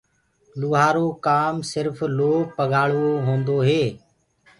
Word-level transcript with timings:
لوهآرو 0.59 1.07
ڪآم 1.25 1.55
سرڦ 1.71 1.97
لوه 2.17 2.39
پگآݪوو 2.55 3.09
هوندوئي 3.25 3.83